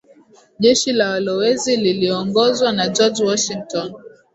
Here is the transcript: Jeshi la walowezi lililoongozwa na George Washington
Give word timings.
Jeshi 0.59 0.93
la 0.93 1.09
walowezi 1.09 1.75
lililoongozwa 1.77 2.71
na 2.71 2.87
George 2.89 3.23
Washington 3.23 3.93